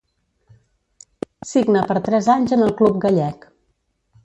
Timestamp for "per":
1.91-1.97